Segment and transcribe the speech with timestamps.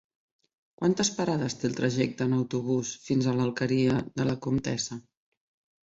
[0.79, 5.03] Quantes parades té el trajecte en autobús fins a l'Alqueria de la Comtessa?